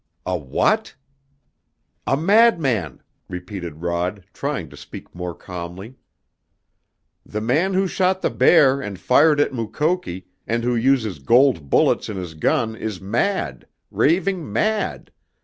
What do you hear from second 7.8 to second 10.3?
shot the bear and fired at Mukoki